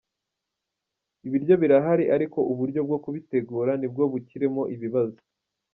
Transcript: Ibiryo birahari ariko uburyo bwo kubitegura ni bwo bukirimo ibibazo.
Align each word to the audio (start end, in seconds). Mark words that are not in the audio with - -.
Ibiryo 1.27 1.55
birahari 1.61 2.05
ariko 2.15 2.39
uburyo 2.51 2.79
bwo 2.87 2.97
kubitegura 3.03 3.71
ni 3.79 3.87
bwo 3.91 4.03
bukirimo 4.11 4.61
ibibazo. 4.75 5.19